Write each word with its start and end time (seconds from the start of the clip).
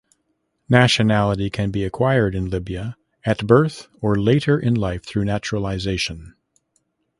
Nationality 0.67 1.51
can 1.51 1.69
be 1.69 1.83
acquired 1.83 2.33
in 2.33 2.49
Libya 2.49 2.97
at 3.23 3.45
birth 3.45 3.87
or 4.01 4.15
later 4.15 4.57
in 4.57 4.73
life 4.73 5.05
through 5.05 5.25
naturalization. 5.25 6.33